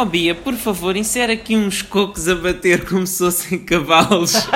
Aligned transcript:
Oh 0.00 0.04
Bia, 0.04 0.32
por 0.34 0.54
favor, 0.54 0.96
insere 0.96 1.32
aqui 1.32 1.56
uns 1.56 1.82
cocos 1.82 2.28
a 2.28 2.34
bater 2.36 2.84
como 2.88 3.04
se 3.04 3.18
fossem 3.18 3.58
cavalos. 3.58 4.32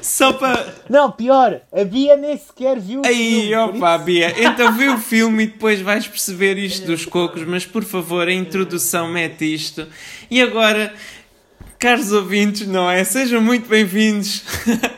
Só 0.00 0.32
para. 0.32 0.74
Não, 0.88 1.12
pior, 1.12 1.60
a 1.70 1.84
Bia 1.84 2.16
nem 2.16 2.36
sequer 2.38 2.80
viu 2.80 3.02
o 3.02 3.06
Aí, 3.06 3.48
filme. 3.48 3.50
por 3.50 3.76
opa, 3.76 3.96
isso- 3.96 4.04
Bia, 4.04 4.34
então 4.42 4.72
vê 4.72 4.88
o 4.88 4.96
filme 4.98 5.42
e 5.42 5.46
depois 5.48 5.80
vais 5.82 6.06
perceber 6.08 6.56
isto 6.56 6.86
dos 6.86 7.04
cocos, 7.04 7.44
mas 7.44 7.66
por 7.66 7.84
favor, 7.84 8.26
a 8.26 8.32
introdução 8.32 9.06
mete 9.12 9.52
isto. 9.54 9.86
E 10.30 10.40
agora, 10.40 10.94
caros 11.78 12.10
ouvintes, 12.10 12.66
não 12.66 12.90
é? 12.90 13.04
Sejam 13.04 13.42
muito 13.42 13.68
bem-vindos 13.68 14.44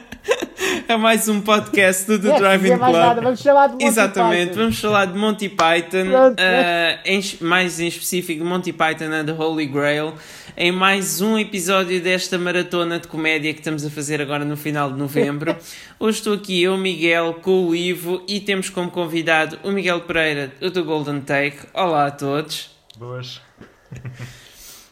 a 0.90 0.98
mais 0.98 1.28
um 1.28 1.40
podcast 1.40 2.04
do 2.06 2.18
The 2.18 2.30
É, 2.34 2.38
Driving 2.38 2.62
dizer 2.64 2.76
mais 2.78 2.92
Club. 2.92 3.04
nada, 3.06 3.20
vamos 3.20 3.40
chamar 3.40 3.66
de 3.68 3.72
Monty 3.74 3.84
Exatamente, 3.84 4.46
Python. 4.48 4.60
vamos 4.60 4.80
falar 4.80 5.04
de 5.06 5.18
Monty 5.18 5.48
Python, 5.48 6.34
eh, 6.36 6.98
em- 7.04 7.22
mais 7.40 7.78
em 7.78 7.86
específico 7.86 8.42
de 8.42 8.48
Monty 8.48 8.72
Python 8.72 9.12
and 9.12 9.26
the 9.26 9.32
Holy 9.32 9.66
Grail, 9.66 10.14
em 10.56 10.72
mais 10.72 11.20
um 11.20 11.38
episódio 11.38 12.00
desta 12.02 12.36
maratona 12.38 12.98
de 12.98 13.06
comédia 13.06 13.52
que 13.52 13.60
estamos 13.60 13.84
a 13.86 13.90
fazer 13.90 14.20
agora 14.20 14.44
no 14.44 14.56
final 14.56 14.90
de 14.90 14.98
novembro. 14.98 15.54
Hoje 16.00 16.18
estou 16.18 16.34
aqui 16.34 16.60
eu, 16.62 16.76
Miguel, 16.76 17.34
com 17.34 17.66
o 17.68 17.74
Ivo 17.74 18.22
e 18.26 18.40
temos 18.40 18.68
como 18.68 18.90
convidado 18.90 19.58
o 19.62 19.70
Miguel 19.70 20.00
Pereira, 20.00 20.50
o 20.60 20.70
do 20.70 20.82
Golden 20.84 21.20
Take. 21.20 21.58
Olá 21.72 22.06
a 22.06 22.10
todos. 22.10 22.70
Boas. 22.98 23.40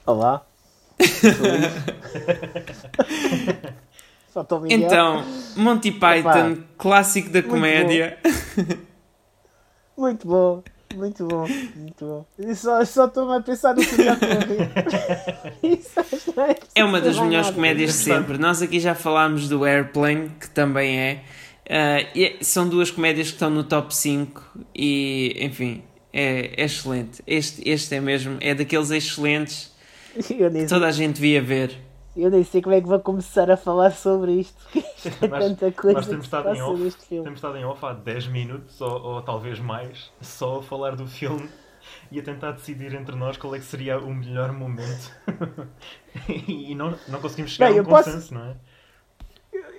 Olá. 0.07 0.43
Só 4.39 4.43
estou 4.43 4.61
Miguel. 4.61 4.81
Então, 4.81 5.25
Monty 5.57 5.91
Python, 5.91 6.59
clássico 6.77 7.31
da 7.31 7.43
comédia. 7.43 8.19
Muito 9.97 10.29
bom, 10.29 10.63
muito 10.95 11.27
bom, 11.27 11.45
muito 11.75 12.05
bom. 12.05 12.25
E 12.39 12.55
só 12.55 12.85
só 12.85 13.07
estou 13.07 13.33
a 13.33 13.41
pensar 13.41 13.75
no 13.75 13.85
que 13.85 14.05
já 14.05 14.15
que 14.23 14.27
não 16.37 16.47
É 16.73 16.85
uma 16.85 17.01
das 17.01 17.19
melhores 17.19 17.51
comédias 17.51 17.95
de 17.95 17.97
sempre. 17.97 18.39
Nós 18.39 18.63
aqui 18.63 18.79
já 18.79 18.95
falámos 18.95 19.49
do 19.49 19.65
Airplane, 19.65 20.31
que 20.41 20.49
também 20.51 20.97
é. 21.01 21.25
É- 21.69 22.37
são 22.41 22.69
duas 22.69 22.93
comédias 22.93 23.27
que 23.27 23.35
estão 23.35 23.51
no 23.51 23.65
top 23.65 23.93
5 23.93 24.41
e, 24.73 25.37
enfim, 25.41 25.83
é, 26.13 26.63
é 26.63 26.65
excelente. 26.65 27.21
Este, 27.27 27.69
este 27.69 27.97
é 27.97 28.01
mesmo, 28.01 28.37
é 28.41 28.55
daqueles 28.55 28.93
excelentes 28.93 29.73
que 30.25 30.67
toda 30.69 30.87
a 30.87 30.93
gente 30.93 31.17
devia 31.17 31.43
ver. 31.43 31.88
Eu 32.23 32.31
nem 32.31 32.43
sei 32.45 32.61
como 32.61 32.75
é 32.75 32.81
que 32.81 32.87
vou 32.87 32.99
começar 33.01 33.51
a 33.51 33.57
falar 33.57 33.93
sobre 33.93 34.33
isto. 34.33 34.57
É 35.23 35.29
Nós- 35.29 35.45
tanta 35.45 35.71
coisa 35.73 35.97
nós 35.99 36.05
que 36.05 36.11
temos 36.11 36.27
estado 36.27 36.55
em 36.55 36.61
off. 36.63 36.83
neste 36.83 37.07
filme. 37.07 37.25
Temos 37.25 37.39
estado 37.39 37.57
em 37.57 37.65
off 37.65 37.85
há 37.87 37.93
10 37.93 38.27
minutos, 38.29 38.81
ou, 38.81 39.01
ou 39.03 39.23
talvez 39.23 39.59
mais, 39.61 40.11
só 40.21 40.59
a 40.59 40.63
falar 40.63 40.97
do 40.97 41.07
filme 41.07 41.49
e 42.11 42.19
a 42.19 42.23
tentar 42.23 42.53
decidir 42.53 42.93
entre 42.95 43.15
nós 43.17 43.37
qual 43.37 43.55
é 43.55 43.59
que 43.59 43.65
seria 43.65 43.99
o 43.99 44.13
melhor 44.15 44.53
momento. 44.53 45.11
e 46.49 46.75
não, 46.75 46.95
não 47.09 47.21
conseguimos 47.21 47.53
chegar 47.53 47.69
Bem, 47.71 47.79
a 47.79 47.83
um 47.83 47.85
eu 47.85 47.89
posso- 47.89 48.11
consenso, 48.11 48.35
não 48.35 48.45
é? 48.45 48.57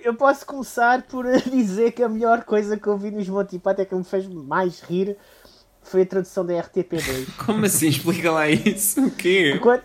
Eu 0.02 0.14
posso 0.14 0.46
começar 0.46 1.02
por 1.02 1.26
dizer 1.50 1.92
que 1.92 2.02
a 2.02 2.08
melhor 2.08 2.44
coisa 2.44 2.76
que 2.76 2.86
eu 2.86 2.96
vi 2.96 3.10
nos 3.10 3.28
Monty 3.28 3.58
Python 3.58 3.82
é 3.82 3.84
que 3.84 3.94
me 3.94 4.04
fez 4.04 4.26
mais 4.26 4.80
rir 4.80 5.16
foi 5.82 6.02
a 6.02 6.06
tradução 6.06 6.44
da 6.44 6.54
RTP2. 6.54 7.44
Como 7.44 7.64
assim? 7.66 7.88
Explica 7.88 8.30
lá 8.32 8.48
isso. 8.48 9.04
O 9.06 9.10
quê? 9.10 9.58
quando, 9.62 9.82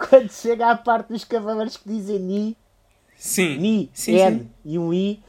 quando 0.08 0.30
chega 0.30 0.70
à 0.70 0.76
parte 0.76 1.08
dos 1.08 1.24
cavaleiros 1.24 1.76
que 1.76 1.88
dizem 1.88 2.18
Ni, 2.18 2.56
Sim. 3.16 3.58
Ni, 3.58 3.90
Sim, 3.92 4.16
N 4.16 4.38
sim. 4.38 4.50
e 4.64 4.78
um 4.78 4.94
I, 4.94 5.22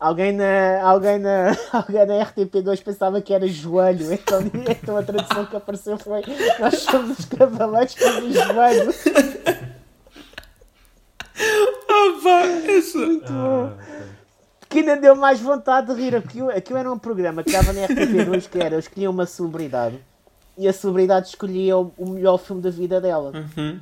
alguém 0.00 0.32
na, 0.32 0.82
alguém, 0.82 1.18
na, 1.18 1.56
alguém 1.72 2.06
na 2.06 2.24
RTP2 2.24 2.82
pensava 2.82 3.20
que 3.20 3.32
era 3.32 3.46
joelho, 3.46 4.12
então, 4.12 4.40
então 4.68 4.96
a 4.96 5.02
tradução 5.02 5.46
que 5.46 5.56
apareceu 5.56 5.96
foi 5.96 6.22
Nós 6.58 6.80
somos 6.80 7.18
os 7.18 7.24
cavaleiros 7.24 7.94
que 7.94 8.20
dizem 8.20 8.44
joelho. 8.44 8.94
Opa, 11.88 12.46
isso. 12.70 12.98
Ah, 13.28 13.70
ok. 13.72 13.96
Que 14.68 14.80
ainda 14.80 14.96
deu 14.96 15.14
mais 15.14 15.40
vontade 15.40 15.94
de 15.94 16.00
rir. 16.00 16.16
Aquilo, 16.16 16.50
aquilo 16.50 16.78
era 16.78 16.92
um 16.92 16.98
programa 16.98 17.44
que 17.44 17.52
dava 17.52 17.72
na 17.72 17.86
RTP2 17.86 18.48
que 18.48 18.58
era, 18.58 18.78
escolhia 18.78 19.08
uma 19.08 19.24
celebridade 19.24 19.98
e 20.58 20.66
a 20.66 20.72
celebridade 20.72 21.28
escolhia 21.28 21.76
o, 21.76 21.92
o 21.96 22.08
melhor 22.10 22.38
filme 22.38 22.62
da 22.62 22.70
vida 22.70 23.00
dela. 23.00 23.32
Uhum. 23.34 23.80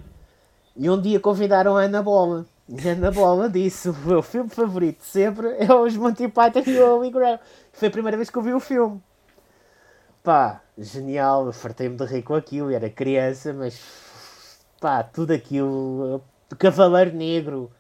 E 0.76 0.90
um 0.90 1.00
dia 1.00 1.20
convidaram 1.20 1.76
a 1.76 1.82
Ana 1.82 2.02
Bola. 2.02 2.46
E 2.68 2.88
a 2.88 2.92
Ana 2.92 3.10
Bola 3.10 3.48
disse: 3.48 3.88
O 3.90 3.96
meu 4.04 4.22
filme 4.22 4.50
favorito 4.50 5.02
sempre 5.02 5.54
é 5.58 5.72
os 5.72 5.96
Monty 5.96 6.28
Python 6.28 6.62
e 6.66 6.78
o 6.78 6.96
Holy 6.96 7.10
Grail. 7.10 7.38
Foi 7.72 7.88
a 7.88 7.90
primeira 7.90 8.16
vez 8.16 8.30
que 8.30 8.36
eu 8.38 8.42
vi 8.42 8.52
o 8.52 8.60
filme. 8.60 9.00
Pá, 10.22 10.62
genial. 10.76 11.46
Eu 11.46 11.52
fartei-me 11.52 11.96
de 11.96 12.04
rir 12.04 12.22
com 12.22 12.34
aquilo. 12.34 12.70
Era 12.70 12.88
criança, 12.90 13.52
mas 13.52 13.78
pá, 14.80 15.02
tudo 15.02 15.32
aquilo. 15.32 16.22
O 16.50 16.56
Cavaleiro 16.56 17.14
Negro. 17.14 17.70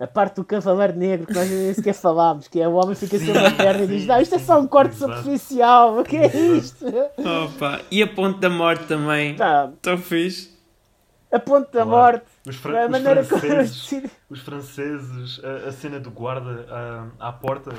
A 0.00 0.06
parte 0.06 0.36
do 0.36 0.44
Cavaleiro 0.44 0.96
Negro 0.96 1.26
que 1.28 1.34
nós 1.34 1.48
nem 1.48 1.72
sequer 1.72 1.92
falámos, 1.94 2.48
que 2.48 2.60
é 2.60 2.66
o 2.66 2.72
homem 2.72 2.96
fica 2.96 3.16
uma 3.18 3.50
Sim, 3.50 3.56
perna 3.56 3.84
e 3.84 3.86
diz: 3.86 4.06
Não, 4.06 4.20
isto 4.20 4.34
é 4.34 4.38
só 4.38 4.58
um 4.58 4.66
corte 4.66 4.96
Exato. 4.96 5.16
superficial. 5.18 5.98
O 6.00 6.02
que 6.02 6.16
é 6.16 6.36
isto? 6.36 6.84
Opa. 7.18 7.80
E 7.88 8.02
a 8.02 8.06
Ponte 8.08 8.40
da 8.40 8.50
Morte 8.50 8.84
também. 8.86 9.36
Pá, 9.36 9.70
Tão 9.80 9.96
fixe. 9.96 10.51
A 11.32 11.38
ponte 11.38 11.72
da 11.72 11.84
Claro. 11.84 11.88
morte. 11.88 12.26
Os, 12.46 12.56
fra- 12.56 12.82
A 12.82 12.84
os 12.86 12.90
maneira 12.90 13.24
como 13.24 13.40
franceses, 13.40 14.10
os 14.30 14.40
franceses 14.40 15.40
a, 15.44 15.68
a 15.68 15.72
cena 15.72 15.98
do 16.00 16.10
guarda 16.10 16.66
ah, 16.70 17.06
à 17.28 17.32
porta 17.32 17.72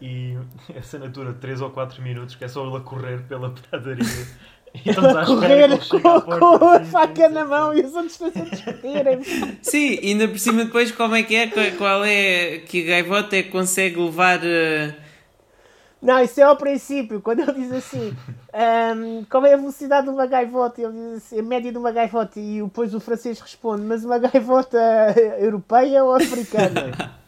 e 0.00 0.36
a 0.76 0.82
cena 0.82 1.08
dura 1.08 1.32
3 1.32 1.60
ou 1.60 1.70
4 1.70 2.00
minutos, 2.02 2.34
que 2.34 2.44
é 2.44 2.48
só 2.48 2.66
ele 2.66 2.76
a 2.76 2.80
correr 2.80 3.22
pela 3.28 3.54
padaria. 3.70 4.04
E 4.86 4.88
a 4.88 4.94
correr 5.26 5.68
com, 5.86 5.96
à 6.08 6.20
com 6.22 6.38
porta. 6.38 6.76
a 6.76 6.84
faca 6.86 7.28
na 7.28 7.44
mão 7.44 7.74
e 7.74 7.82
os 7.82 7.92
outros 7.92 8.12
estão 8.18 8.28
a 8.28 8.48
discutirem. 8.48 9.22
Sim, 9.60 9.98
e 10.00 10.12
ainda 10.12 10.26
por 10.26 10.38
cima 10.38 10.64
depois 10.64 10.90
como 10.90 11.14
é 11.14 11.22
que 11.22 11.34
é? 11.36 11.46
Qual- 11.76 12.02
é 12.02 12.60
que 12.60 12.82
a 12.84 12.86
gaivota 12.86 13.36
é 13.36 13.42
que 13.42 13.50
consegue 13.50 14.00
levar... 14.00 14.40
eh, 14.42 14.94
Não, 16.00 16.22
isso 16.24 16.40
é 16.40 16.44
ao 16.44 16.56
princípio, 16.56 17.20
quando 17.20 17.40
ele 17.40 17.52
diz 17.52 17.70
assim: 17.70 18.16
ahm, 18.52 19.24
qual 19.30 19.44
é 19.46 19.54
a 19.54 19.56
velocidade 19.56 20.06
de 20.06 20.12
uma 20.12 20.26
gaivota? 20.26 20.80
Ele 20.82 20.92
diz 20.92 21.16
assim: 21.24 21.38
a 21.38 21.42
média 21.42 21.70
de 21.72 21.78
uma 21.78 21.90
gaivota. 21.92 22.38
E 22.40 22.62
depois 22.62 22.94
o 22.94 23.00
francês 23.00 23.40
responde: 23.40 23.82
mas 23.82 24.04
uma 24.04 24.18
gaivota 24.20 24.78
europeia 25.38 26.04
ou 26.04 26.14
africana? 26.14 26.92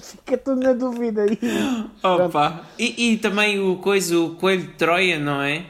Fica 0.00 0.38
tudo 0.38 0.60
na 0.60 0.72
dúvida. 0.74 1.26
E, 1.26 1.38
Opa! 2.06 2.64
E, 2.78 3.12
e 3.14 3.18
também 3.18 3.58
o 3.58 3.76
coisa, 3.78 4.16
o 4.18 4.36
coelho 4.36 4.62
de 4.62 4.74
Troia, 4.74 5.18
não 5.18 5.42
é? 5.42 5.64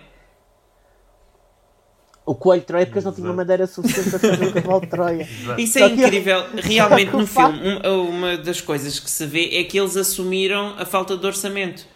o 2.27 2.35
coelho 2.35 2.61
de 2.61 2.67
Troia, 2.67 2.85
porque 2.85 2.99
eles 2.99 3.07
não 3.07 3.13
tinham 3.15 3.35
madeira 3.35 3.67
suficiente 3.67 4.11
para 4.11 4.19
fazer 4.19 4.45
o 4.49 4.53
cavalo 4.53 4.81
de 4.83 4.87
Troia. 4.89 5.27
Isso 5.57 5.79
é 5.79 5.87
incrível. 5.89 6.45
Realmente 6.57 7.11
no 7.11 7.27
filme, 7.27 7.59
um- 7.87 8.09
uma 8.11 8.37
das 8.37 8.61
coisas 8.61 9.01
que 9.01 9.11
se 9.11 9.25
vê 9.25 9.57
é 9.59 9.65
que 9.65 9.79
eles 9.81 9.97
assumiram 9.97 10.75
a 10.79 10.85
falta 10.85 11.17
de 11.17 11.25
orçamento. 11.27 11.87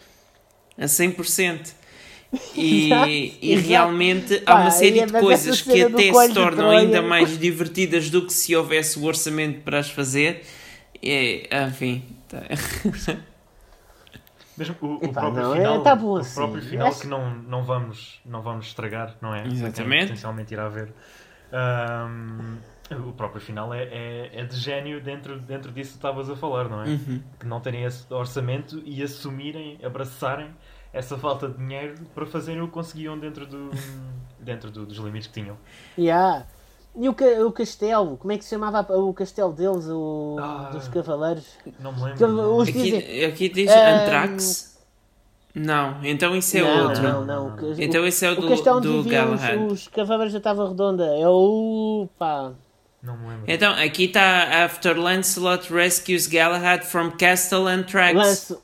A 0.79 0.87
100%. 0.87 1.75
E, 2.55 3.37
e 3.43 3.55
realmente 3.57 4.39
Pá, 4.41 4.53
há 4.53 4.61
uma 4.63 4.71
série 4.71 5.01
e- 5.01 5.07
de 5.07 5.13
coisas 5.13 5.61
que 5.63 5.83
até 5.83 6.13
se 6.13 6.33
tornam 6.35 6.71
ainda 6.71 7.03
mais 7.03 7.39
divertidas 7.39 8.09
do 8.11 8.25
que 8.27 8.33
se 8.33 8.55
houvesse 8.57 8.99
o 8.99 9.05
orçamento 9.05 9.61
para 9.63 9.79
as 9.79 9.91
fazer. 9.91 10.43
É, 11.03 11.49
enfim. 11.67 12.03
tá. 12.29 12.43
Mesmo 14.57 14.77
o, 14.83 14.87
o 14.87 15.05
Epá, 15.05 15.21
próprio 15.23 15.43
não, 15.43 15.55
é- 15.55 15.57
final, 15.59 15.83
tá 15.83 15.97
bom 15.97 16.13
o 16.13 16.17
assim. 16.19 16.35
próprio 16.35 16.63
final 16.63 16.89
Acho- 16.89 17.01
que 17.01 17.07
não, 17.07 17.35
não, 17.35 17.65
vamos, 17.65 18.21
não 18.25 18.43
vamos 18.43 18.67
estragar, 18.67 19.17
não 19.21 19.35
é? 19.35 19.47
Exatamente. 19.47 20.03
Potencialmente 20.05 20.53
irá 20.53 20.69
ver. 20.69 20.93
Ahm, 21.53 22.57
o 23.09 23.13
próprio 23.13 23.41
final 23.41 23.73
é, 23.73 23.85
é, 23.85 24.31
é 24.35 24.45
de 24.45 24.55
gênio 24.57 25.01
dentro, 25.01 25.39
dentro 25.39 25.73
disso 25.73 25.93
que 25.93 25.97
estavas 25.97 26.29
a 26.29 26.37
falar, 26.37 26.69
não 26.69 26.83
é? 26.83 26.89
Uhum. 26.89 27.21
Que 27.41 27.47
não 27.47 27.61
terem 27.61 27.85
esse 27.85 28.05
orçamento 28.13 28.83
e 28.85 29.03
assumirem, 29.03 29.79
abraçarem 29.83 30.49
essa 30.93 31.17
falta 31.17 31.49
de 31.49 31.57
dinheiro 31.59 31.95
para 32.15 32.27
fazerem 32.27 32.61
o 32.63 32.67
que 32.67 32.73
conseguiam 32.73 33.19
dentro, 33.19 33.47
do, 33.47 33.71
dentro 34.39 34.71
do- 34.71 34.85
dos 34.87 34.99
limites 34.99 35.27
que 35.29 35.35
tinham. 35.41 35.57
Yeah. 35.99 36.45
E 36.95 37.09
o, 37.09 37.15
ca- 37.15 37.25
o 37.47 37.51
castelo, 37.51 38.19
como 38.19 38.33
é 38.33 38.37
que 38.39 38.45
se 38.45 38.51
chamava 38.51 38.81
o 38.95 39.15
castelo 39.15 39.53
deles, 39.53 39.87
o, 39.89 40.37
Ah. 40.39 40.69
dos 40.73 40.89
cavaleiros? 40.89 41.47
Não 41.81 41.93
me 41.93 42.03
lembro. 42.03 42.19
Que 42.19 42.27
não. 42.27 42.57
os- 42.59 42.69
Aqui, 42.69 42.83
dizem, 42.83 43.25
aqui 43.25 43.49
diz 43.49 43.71
Ahm, 43.71 44.03
Anthrax. 44.03 44.73
Não, 45.55 46.03
então 46.05 46.35
isso 46.37 46.57
é 46.57 46.61
não, 46.63 46.85
outro. 46.89 47.03
não, 47.03 47.25
não. 47.25 47.47
O- 47.57 47.75
Então 47.83 48.07
esse 48.07 48.25
é 48.25 48.31
o 48.31 48.33
o 48.33 48.41
do, 48.43 48.49
castelo 48.49 48.81
do 48.81 49.05
Galahad. 49.05 49.57
os, 49.67 49.73
os 49.83 49.89
cavaleiros 49.89 50.33
da 50.35 50.41
Tava 50.41 50.69
Redonda. 50.69 51.05
É 51.19 51.27
o. 51.29 52.09
pá. 52.19 52.53
Não 53.03 53.17
me 53.19 53.27
lembro. 53.29 53.45
Então, 53.49 53.73
aqui 53.73 54.05
está 54.05 54.65
After 54.65 54.97
Lancelot 54.99 55.73
rescues 55.73 56.27
Galahad 56.27 56.85
from 56.85 57.11
Castle 57.13 57.67
Anthrax. 57.67 58.15
Lance. 58.15 58.59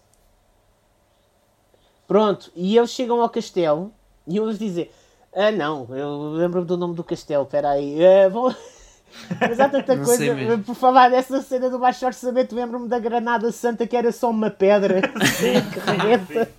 Pronto, 2.09 2.51
e 2.57 2.77
eles 2.77 2.91
chegam 2.91 3.21
ao 3.21 3.29
castelo 3.29 3.93
e 4.27 4.39
eles 4.39 4.59
dizem: 4.59 4.91
Ah, 5.33 5.53
não, 5.53 5.87
eu 5.91 6.33
lembro-me 6.33 6.67
do 6.67 6.79
nome 6.79 6.95
do 6.95 7.05
castelo, 7.05 7.45
espera 7.45 7.73
aí. 7.73 7.99
ah, 8.05 8.29
vou... 8.31 8.53
Mas 9.41 9.59
há 9.59 9.69
tanta 9.69 9.97
coisa, 9.97 10.59
por 10.65 10.75
falar 10.75 11.11
dessa 11.11 11.41
cena 11.41 11.71
do 11.71 11.79
baixo 11.79 12.05
orçamento, 12.05 12.55
lembro-me 12.55 12.89
da 12.89 12.99
Granada 12.99 13.51
Santa 13.51 13.87
que 13.87 13.97
era 13.97 14.13
só 14.13 14.31
uma 14.31 14.51
pedra 14.51 15.01
que 15.03 15.81
rebenta. 15.91 16.51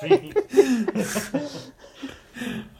Sim. 0.00 0.30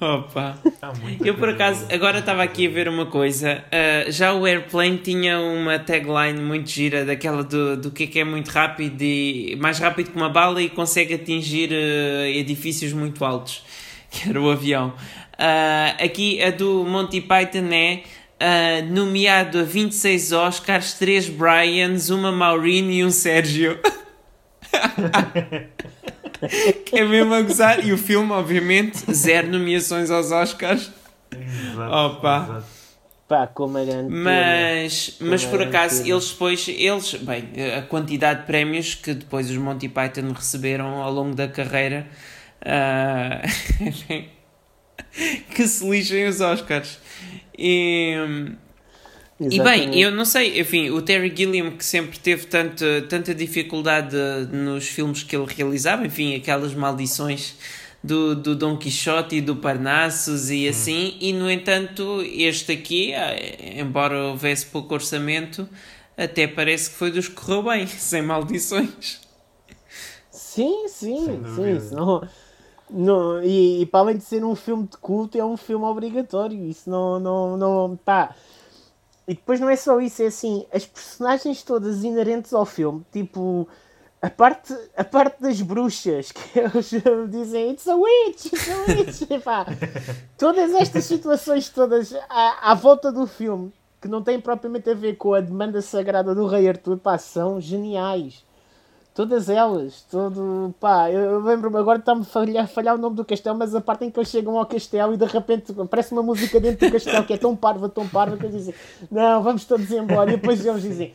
Opa. 0.05 0.59
Muita 1.01 1.27
Eu 1.27 1.35
por 1.37 1.49
acaso, 1.49 1.87
agora 1.91 2.19
estava 2.19 2.43
aqui 2.43 2.67
a 2.67 2.71
ver 2.71 2.89
uma 2.89 3.07
coisa. 3.07 3.65
ah, 3.73 4.11
já 4.11 4.35
o 4.35 4.45
Airplane 4.45 4.99
tinha 4.99 5.41
uma 5.41 5.79
tagline 5.79 6.39
muito 6.43 6.69
gira, 6.69 7.07
daquela 7.07 7.43
do, 7.43 7.75
do 7.79 7.91
que 7.91 8.05
é 8.05 8.07
que 8.07 8.21
é 8.21 8.25
muito 8.25 8.49
rápido 8.49 9.01
e 9.01 9.57
mais 9.57 9.79
rápido 9.79 10.11
que 10.11 10.17
uma 10.17 10.29
bala 10.29 10.61
e 10.61 10.69
consegue 10.69 11.15
atingir 11.15 11.71
ah, 11.73 12.29
edifícios 12.29 12.93
muito 12.93 13.25
altos, 13.25 13.65
que 14.11 14.29
era 14.29 14.39
o 14.39 14.51
avião. 14.51 14.93
Ah, 15.39 15.97
aqui 15.99 16.43
a 16.43 16.51
do 16.51 16.85
Monty 16.85 17.23
Python 17.23 17.73
é 17.73 18.03
nomeado 18.91 19.61
a 19.61 19.63
26 19.63 20.33
Oscars, 20.33 20.93
3 20.95 21.31
Bryans, 21.31 22.11
uma 22.11 22.31
Maureen 22.31 22.91
e 22.91 23.03
um 23.03 23.11
Sérgio. 23.11 23.79
que 26.85 26.99
é 26.99 27.05
mesmo 27.05 27.35
a 27.35 27.43
gozar. 27.43 27.85
E 27.85 27.93
o 27.93 27.99
filme, 27.99 28.33
obviamente, 28.33 28.99
zero 29.13 29.49
nomeações 29.49 30.11
aos 30.11 30.31
Oscars. 30.31 30.91
Exato, 31.33 31.93
Opa. 31.95 32.47
exato. 32.49 32.75
Pá, 33.27 33.47
como 33.47 33.79
a 33.79 33.85
grande 33.85 34.11
Mas, 34.13 35.17
mas 35.19 35.45
por 35.47 35.59
era 35.61 35.71
acaso, 35.71 35.95
incrível. 35.97 36.17
eles 36.19 36.31
depois, 36.31 36.69
eles, 36.69 37.15
bem, 37.15 37.49
a 37.79 37.83
quantidade 37.83 38.41
de 38.41 38.47
prémios 38.47 38.95
que 38.95 39.15
depois 39.15 39.51
os 39.51 39.57
Monty 39.57 39.89
Python 39.89 40.31
receberam 40.33 41.03
ao 41.03 41.11
longo 41.11 41.35
da 41.35 41.49
carreira, 41.49 42.07
ah, 42.61 43.41
que 45.55 45.67
se 45.67 45.89
lixem 45.89 46.27
os 46.29 46.41
Oscars. 46.41 46.99
E, 47.59 48.15
e 49.41 49.49
bem, 49.49 49.59
Exatamente. 49.59 50.01
eu 50.01 50.11
não 50.13 50.25
sei, 50.25 50.61
enfim, 50.61 50.91
o 50.91 51.03
Terry 51.03 51.33
Gilliam 51.35 51.73
que 51.73 51.85
sempre 51.85 52.19
teve 52.19 52.47
tanto, 52.47 52.85
tanta 53.09 53.35
dificuldade 53.35 54.17
nos 54.53 54.87
filmes 54.87 55.25
que 55.25 55.35
ele 55.35 55.47
realizava, 55.47 56.07
enfim, 56.07 56.37
aquelas 56.37 56.73
maldições 56.73 57.57
do, 58.03 58.37
do 58.37 58.55
Dom 58.55 58.77
Quixote 58.77 59.37
e 59.37 59.41
do 59.41 59.57
Parnassus 59.57 60.51
e 60.51 60.69
assim, 60.69 61.17
e 61.21 61.33
no 61.33 61.51
entanto, 61.51 62.23
este 62.23 62.73
aqui, 62.73 63.13
ah, 63.13 63.35
embora 63.77 64.27
houvesse 64.29 64.67
pouco 64.67 64.95
orçamento, 64.95 65.69
até 66.17 66.47
parece 66.47 66.91
que 66.91 66.97
foi 66.97 67.11
dos 67.11 67.27
que 67.27 67.35
correu 67.35 67.65
bem, 67.65 67.87
sem 67.91 68.23
maldições. 68.23 69.21
Sim, 70.31 70.87
sim, 70.87 71.43
sim. 71.57 71.77
Isso 71.77 71.93
não, 71.93 72.29
não, 72.89 73.43
e, 73.43 73.83
e 73.83 73.87
para 73.87 74.01
além 74.01 74.17
de 74.17 74.25
ser 74.25 74.45
um 74.45 74.55
filme 74.55 74.87
de 74.87 74.97
culto, 74.99 75.37
é 75.37 75.45
um 75.45 75.57
filme 75.57 75.85
obrigatório. 75.85 76.65
Isso 76.67 76.89
não, 76.89 77.19
não, 77.19 77.57
não. 77.57 77.97
Pá. 78.05 78.35
E 79.27 79.35
depois 79.35 79.59
não 79.59 79.71
é 79.71 79.77
só 79.77 80.01
isso, 80.01 80.23
é 80.23 80.27
assim, 80.27 80.67
as 80.73 80.85
personagens 80.85 81.63
todas 81.63 82.05
inerentes 82.05 82.53
ao 82.53 82.67
filme, 82.67 83.05
tipo. 83.13 83.69
A 84.21 84.31
parte, 84.31 84.75
a 84.97 85.05
parte 85.05 85.43
das 85.43 85.61
bruxas, 85.61 86.33
que 86.33 86.59
eles 86.59 86.91
dizem 87.31 87.73
It's 87.73 87.87
a 87.87 87.95
witch, 87.95 88.47
it's 88.47 88.71
a 88.71 88.77
witch. 88.89 89.23
Epá, 89.31 89.67
todas 90.39 90.73
estas 90.73 91.05
situações 91.05 91.69
todas 91.69 92.15
à, 92.31 92.71
à 92.71 92.75
volta 92.75 93.13
do 93.13 93.27
filme, 93.27 93.71
que 94.01 94.09
não 94.09 94.23
têm 94.23 94.41
propriamente 94.41 94.89
a 94.89 94.95
ver 94.95 95.17
com 95.17 95.35
a 95.35 95.43
demanda 95.43 95.83
sagrada 95.83 96.35
do 96.35 96.47
Rei 96.47 96.67
Arthur, 96.67 96.97
pá, 96.97 97.19
são 97.19 97.61
geniais. 97.61 98.43
Todas 99.15 99.49
elas, 99.49 100.03
todo. 100.11 100.75
pá, 100.81 101.09
eu 101.09 101.39
lembro-me 101.41 101.77
agora 101.79 102.01
está-me 102.01 102.23
a 102.23 102.25
falhar, 102.25 102.67
falhar 102.67 102.97
o 102.97 102.99
nome 102.99 103.15
do 103.15 103.25
castelo, 103.25 103.57
mas 103.57 103.73
a 103.73 103.81
parte 103.81 104.05
em 104.05 104.11
que 104.11 104.19
eles 104.19 104.29
chegam 104.29 104.59
ao 104.59 104.67
castelo 104.67 105.15
e 105.15 105.17
de 105.17 105.25
repente 105.25 105.73
aparece 105.81 106.11
uma 106.13 106.23
música 106.23 106.59
dentro 106.59 106.85
do 106.89 106.93
castelo 106.93 107.25
que 107.25 107.33
é 107.33 107.37
tão 107.37 107.55
parva, 107.55 107.89
tão 107.89 108.09
parva, 108.09 108.37
que 108.37 108.45
eles 108.45 108.57
dizem: 108.57 108.75
Não, 109.09 109.41
vamos 109.41 109.65
todos 109.67 109.89
embora. 109.93 110.33
E 110.33 110.37
depois 110.37 110.67
eles 110.67 110.83
dizem: 110.83 111.15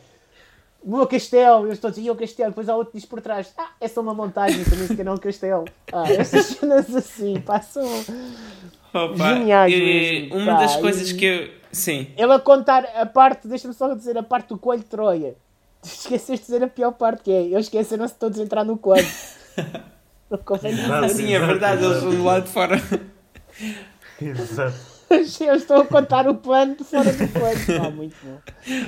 O 0.82 0.96
meu 0.96 1.06
castelo, 1.06 1.66
eles 1.66 1.78
todos, 1.78 1.98
e 1.98 2.10
o 2.10 2.16
castelo, 2.16 2.48
depois 2.48 2.70
há 2.70 2.74
outro 2.74 2.92
que 2.92 2.96
diz 2.98 3.06
por 3.06 3.20
trás: 3.20 3.52
Ah, 3.58 3.68
é 3.78 3.86
só 3.86 4.00
uma 4.00 4.14
montagem, 4.14 4.64
também 4.64 4.86
se 4.86 4.96
calhar 4.96 5.12
é 5.12 5.14
um 5.14 5.18
castelo. 5.20 5.66
Ah, 5.92 6.10
essas 6.10 6.46
cenas 6.56 6.96
assim, 6.96 7.34
são. 7.68 7.84
Opa, 8.94 9.34
Geniais 9.34 9.72
mesmo, 9.78 10.36
Uma 10.36 10.54
pá, 10.54 10.60
das 10.60 10.76
coisas 10.76 11.10
e- 11.10 11.14
que 11.16 11.24
eu. 11.26 11.50
Sim. 11.70 12.06
Ele 12.16 12.32
a 12.32 12.38
contar 12.38 12.82
a 12.96 13.04
parte, 13.04 13.46
deixa-me 13.46 13.74
só 13.74 13.94
dizer, 13.94 14.16
a 14.16 14.22
parte 14.22 14.48
do 14.48 14.58
coelho 14.58 14.82
de 14.82 14.88
Troia. 14.88 15.36
Esqueceste 15.84 16.46
de 16.46 16.52
dizer 16.52 16.62
a 16.62 16.68
pior 16.68 16.92
parte 16.92 17.22
que 17.24 17.30
é, 17.30 17.42
eles 17.42 17.66
esqueceram-se 17.66 18.14
todos 18.14 18.38
de 18.38 18.44
entrar 18.44 18.64
no 18.64 18.76
coelho. 18.76 19.08
Não 20.30 20.38
convém 20.38 20.72
dizer. 20.72 20.84
Exato. 20.84 21.04
Assim 21.04 21.34
é 21.34 21.38
verdade, 21.38 21.84
eles 21.84 22.02
vão 22.02 22.10
do 22.10 22.24
lado 22.24 22.44
de 22.44 22.50
fora. 22.50 22.80
Exato. 24.20 25.00
Eu 25.40 25.56
estou 25.56 25.78
a 25.78 25.84
contar 25.84 26.28
o 26.28 26.36
plano 26.36 26.76
de 26.76 26.84
fora 26.84 27.12
do 27.12 27.28
coelho. 27.28 27.84
Ah, 27.84 27.90
muito 27.90 28.14
bom. 28.22 28.38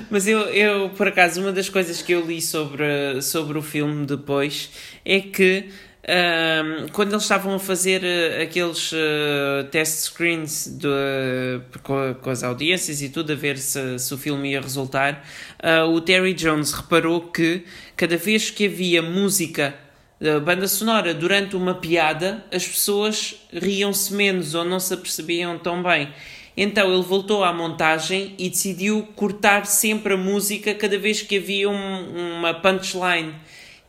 Mas 0.09 0.25
eu, 0.25 0.39
eu, 0.39 0.89
por 0.91 1.05
acaso, 1.09 1.41
uma 1.41 1.51
das 1.51 1.67
coisas 1.67 2.01
que 2.01 2.13
eu 2.13 2.25
li 2.25 2.41
sobre, 2.41 3.21
sobre 3.21 3.57
o 3.57 3.61
filme 3.61 4.05
depois 4.05 4.71
é 5.03 5.19
que 5.19 5.69
ahm, 6.07 6.87
quando 6.91 7.11
eles 7.13 7.23
estavam 7.23 7.55
a 7.55 7.59
fazer 7.59 8.03
eh, 8.03 8.43
aqueles 8.43 8.91
eh, 8.93 9.63
test 9.71 9.99
screens 10.09 10.67
de, 10.67 11.61
com, 11.83 11.97
a- 11.97 12.13
com 12.15 12.29
as 12.29 12.43
audiências 12.43 13.01
e 13.01 13.09
tudo, 13.09 13.31
a 13.33 13.35
ver 13.35 13.57
se, 13.57 13.97
se 13.99 14.13
o 14.13 14.17
filme 14.17 14.51
ia 14.51 14.61
resultar, 14.61 15.25
ah, 15.61 15.85
o 15.85 16.01
Terry 16.01 16.33
Jones 16.33 16.71
reparou 16.73 17.21
que 17.21 17.63
cada 17.95 18.17
vez 18.17 18.49
que 18.49 18.65
havia 18.65 19.01
música 19.01 19.73
da 20.19 20.39
banda 20.39 20.67
sonora 20.67 21.13
durante 21.13 21.55
uma 21.55 21.75
piada, 21.75 22.43
as 22.51 22.65
pessoas 22.65 23.35
riam-se 23.51 24.13
menos 24.13 24.55
ou 24.55 24.63
não 24.63 24.79
se 24.79 24.93
apercebiam 24.93 25.57
tão 25.57 25.81
bem. 25.83 26.09
Então 26.55 26.93
ele 26.93 27.01
voltou 27.03 27.43
à 27.43 27.51
montagem 27.51 28.35
e 28.37 28.47
decidiu 28.49 29.07
cortar 29.15 29.65
sempre 29.65 30.13
a 30.13 30.17
música 30.17 30.73
cada 30.75 30.97
vez 30.99 31.21
que 31.21 31.37
havia 31.37 31.67
um- 31.69 32.37
uma 32.39 32.53
punchline. 32.53 33.33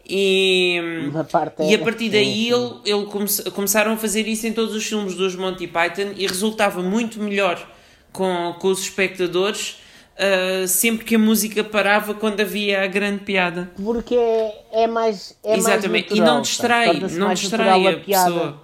E, 0.06 0.78
e 1.68 1.74
a 1.74 1.78
partir 1.78 2.10
daí 2.10 2.50
ele, 2.50 2.74
ele 2.84 3.06
come- 3.06 3.26
começaram 3.54 3.92
a 3.92 3.96
fazer 3.96 4.26
isso 4.28 4.46
em 4.46 4.52
todos 4.52 4.74
os 4.74 4.84
filmes 4.84 5.14
dos 5.14 5.34
Monty 5.34 5.66
Python 5.66 6.12
e 6.16 6.26
resultava 6.26 6.82
muito 6.82 7.18
melhor 7.20 7.66
com, 8.12 8.54
com 8.60 8.68
os 8.68 8.80
espectadores 8.80 9.78
ah, 10.18 10.66
sempre 10.68 11.04
que 11.04 11.14
a 11.16 11.18
música 11.18 11.64
parava 11.64 12.14
quando 12.14 12.40
havia 12.40 12.82
a 12.82 12.86
grande 12.86 13.24
piada. 13.24 13.70
Porque 13.82 14.14
é, 14.14 14.64
é 14.72 14.86
mais. 14.86 15.36
É 15.42 15.56
Exatamente, 15.56 16.10
Mais 16.10 16.18
e 16.18 16.20
natural, 16.20 16.26
não 16.26 16.36
pá. 16.36 16.42
distrai, 16.42 17.00
não 17.18 17.34
distrai 17.34 17.86
a 17.88 17.98
pessoa. 17.98 18.60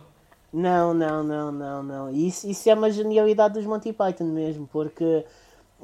Não, 0.52 0.92
não, 0.92 1.22
não, 1.22 1.52
não, 1.52 1.82
não. 1.82 2.10
Isso, 2.10 2.48
isso 2.50 2.68
é 2.68 2.74
uma 2.74 2.90
genialidade 2.90 3.54
dos 3.54 3.64
Monty 3.64 3.92
Python 3.92 4.24
mesmo, 4.24 4.68
porque 4.72 5.24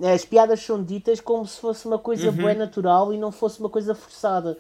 as 0.03 0.25
piadas 0.25 0.61
são 0.61 0.83
ditas 0.83 1.21
como 1.21 1.47
se 1.47 1.59
fosse 1.61 1.87
uma 1.87 1.99
coisa 1.99 2.27
Uhum. 2.29 2.33
boa 2.37 2.55
natural 2.55 3.15
e 3.15 3.17
não 3.19 3.31
fosse 3.33 3.59
uma 3.61 3.69
coisa 3.71 3.95
forçada. 3.95 4.59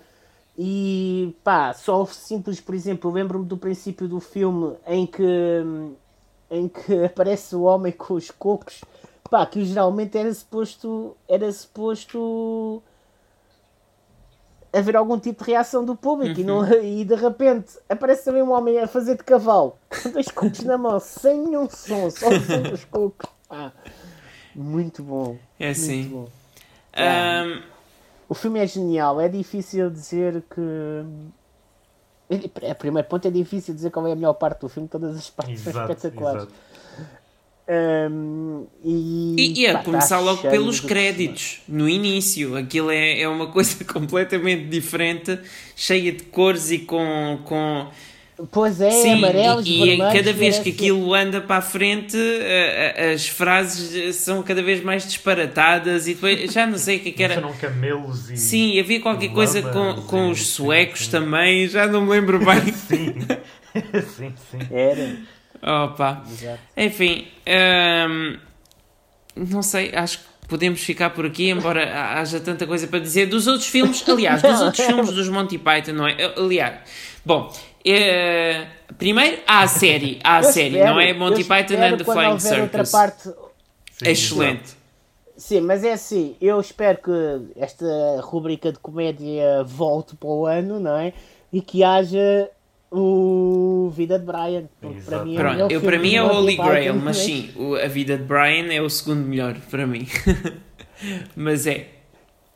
E 0.58 1.34
pá, 1.44 1.72
só 1.74 2.06
simples, 2.06 2.60
por 2.60 2.74
exemplo, 2.74 3.10
eu 3.10 3.14
lembro-me 3.14 3.44
do 3.44 3.56
princípio 3.58 4.08
do 4.08 4.20
filme 4.20 4.74
em 4.86 5.06
que 5.06 5.22
em 6.50 6.68
que 6.68 6.94
aparece 7.04 7.54
o 7.54 7.62
homem 7.62 7.92
com 7.92 8.14
os 8.14 8.30
cocos, 8.30 8.80
pá, 9.30 9.44
que 9.44 9.64
geralmente 9.64 10.16
era 10.16 10.32
suposto 10.32 11.14
era 11.28 11.50
suposto 11.52 12.82
haver 14.72 14.96
algum 14.96 15.18
tipo 15.18 15.44
de 15.44 15.50
reação 15.50 15.84
do 15.84 15.94
público 15.96 16.38
e, 16.40 16.44
não, 16.44 16.60
Uhum. 16.60 16.72
e 16.82 17.04
de 17.04 17.14
repente 17.14 17.78
aparece 17.88 18.24
também 18.24 18.42
um 18.42 18.52
homem 18.52 18.78
a 18.78 18.86
fazer 18.86 19.16
de 19.16 19.24
cavalo 19.24 19.76
com 20.02 20.10
dois 20.10 20.28
cocos 20.28 20.60
na 20.60 20.76
mão, 20.78 20.98
sem 21.00 21.38
nenhum 21.40 21.68
som, 21.68 22.10
só 22.10 22.28
o 22.28 22.40
som 22.40 22.62
dos 22.62 22.84
cocos. 22.84 23.28
Pá, 23.48 23.72
muito 24.54 25.02
bom. 25.02 25.36
É 25.58 25.70
assim. 25.70 26.08
Muito 26.08 26.10
bom. 26.14 26.28
Ahm, 26.94 27.62
O 28.28 28.34
filme 28.34 28.58
é 28.58 28.66
genial, 28.66 29.20
é 29.20 29.28
difícil 29.28 29.90
dizer 29.90 30.42
que. 30.52 30.60
A 32.68 32.74
primeiro 32.74 33.06
ponto 33.08 33.28
é 33.28 33.30
difícil 33.30 33.72
dizer 33.72 33.90
qual 33.90 34.06
é 34.08 34.12
a 34.12 34.16
melhor 34.16 34.34
parte 34.34 34.60
do 34.60 34.68
filme, 34.68 34.88
todas 34.88 35.16
as 35.16 35.30
partes 35.30 35.60
são 35.60 35.70
Exato, 35.70 35.92
espetaculares. 35.92 36.42
exato. 36.42 36.54
Hum, 37.68 38.66
e, 38.84 39.34
E, 39.36 39.60
e 39.62 39.66
a 39.66 39.72
pá, 39.74 39.78
tá 39.78 39.84
começar 39.84 40.18
logo 40.20 40.40
cheio 40.40 40.52
pelos 40.52 40.80
créditos, 40.80 41.62
no 41.68 41.88
início. 41.88 42.56
Aquilo 42.56 42.90
é, 42.90 43.20
é 43.20 43.28
uma 43.28 43.48
coisa 43.52 43.84
completamente 43.84 44.68
diferente, 44.68 45.38
cheia 45.74 46.12
de 46.12 46.24
cores 46.24 46.70
e 46.70 46.80
com. 46.80 47.40
com... 47.44 47.88
Pois 48.52 48.80
é, 48.82 48.90
Sim, 48.90 49.12
amarelos, 49.14 49.66
e, 49.66 49.70
e 49.70 49.78
vermelhos, 49.96 50.12
cada 50.12 50.32
vez 50.34 50.56
que 50.58 50.64
parece- 50.64 50.70
aquilo 50.70 51.14
anda 51.14 51.40
para 51.40 51.56
a 51.56 51.62
frente, 51.62 52.16
a- 52.16 53.02
a- 53.08 53.12
as 53.12 53.26
frases 53.26 54.16
são 54.16 54.42
cada 54.42 54.62
vez 54.62 54.82
mais 54.84 55.06
disparatadas 55.06 56.06
e 56.06 56.12
depois 56.14 56.52
já 56.52 56.66
não 56.66 56.76
sei 56.76 56.98
o 56.98 57.00
que 57.00 57.08
é 57.08 57.12
que 57.12 57.22
era. 57.22 57.40
Camelos 57.58 58.28
e. 58.30 58.36
Sim, 58.36 58.78
havia 58.78 59.00
qualquer 59.00 59.30
coisa 59.30 59.62
com, 59.62 60.02
com 60.02 60.28
os 60.30 60.38
sim, 60.40 60.44
suecos 60.44 61.06
sim. 61.06 61.10
também, 61.12 61.66
já 61.66 61.86
não 61.86 62.02
me 62.02 62.10
lembro 62.10 62.38
bem. 62.38 62.60
Sim. 62.74 63.14
sim, 64.16 64.34
sim. 64.50 64.58
Era, 64.70 65.16
Opa. 65.84 66.22
exato. 66.30 66.60
Enfim, 66.76 67.26
hum, 67.46 68.36
não 69.34 69.62
sei, 69.62 69.92
acho 69.94 70.18
que 70.18 70.24
podemos 70.48 70.80
ficar 70.80 71.10
por 71.10 71.26
aqui, 71.26 71.50
embora 71.50 71.84
ha- 71.92 72.20
haja 72.20 72.40
tanta 72.40 72.66
coisa 72.66 72.86
para 72.86 72.98
dizer. 73.00 73.26
Dos 73.26 73.46
outros 73.46 73.66
filmes, 73.68 74.02
aliás, 74.08 74.42
dos 74.42 74.60
outros 74.60 74.84
filmes 74.86 75.12
dos 75.12 75.28
Monty 75.28 75.58
Python, 75.58 75.92
não 75.92 76.06
é? 76.06 76.16
Aliás, 76.36 76.78
bom, 77.24 77.52
eh, 77.84 78.66
primeiro 78.98 79.38
há 79.46 79.62
a 79.62 79.66
série, 79.68 80.18
há 80.24 80.36
a 80.36 80.40
Eu 80.40 80.52
série, 80.52 80.76
espero- 80.76 80.94
não 80.94 81.00
é? 81.00 81.12
Monty 81.12 81.44
Python 81.44 81.74
and 81.82 81.96
the 81.98 82.04
Flying 82.04 82.32
houver 82.32 82.60
outra 82.62 82.84
Circus. 82.84 82.90
parte, 82.90 83.22
Sim, 83.98 84.08
Excelente. 84.10 84.76
Sim, 85.38 85.60
mas 85.60 85.84
é 85.84 85.92
assim, 85.92 86.34
eu 86.40 86.58
espero 86.60 86.98
que 86.98 87.10
esta 87.60 87.84
rubrica 88.22 88.72
de 88.72 88.78
comédia 88.78 89.62
volte 89.64 90.16
para 90.16 90.28
o 90.28 90.46
ano, 90.46 90.80
não 90.80 90.96
é? 90.96 91.12
E 91.52 91.60
que 91.60 91.82
haja 91.84 92.48
o 92.90 93.75
o 93.86 93.90
Vida 93.90 94.18
de 94.18 94.24
Brian. 94.24 94.64
Porque 94.80 95.00
para 95.00 95.24
mim 95.24 95.34
é 95.34 95.34
o 95.34 95.40
Pronto, 95.40 95.52
melhor 95.54 95.70
eu, 95.72 95.80
filme 95.80 95.86
para 95.96 95.98
mim 96.02 96.14
é 96.14 96.22
o 96.22 96.26
Holy 96.26 96.56
Grail, 96.56 96.94
mas 96.94 97.04
mas- 97.04 97.16
sim, 97.18 97.50
o- 97.56 97.74
a 97.74 97.86
vida 97.88 98.16
de 98.16 98.24
Brian 98.24 98.72
é 98.72 98.80
o 98.82 98.88
segundo 98.90 99.26
melhor 99.26 99.54
para 99.70 99.86
mim. 99.86 100.06
mas 101.36 101.66
é. 101.66 101.88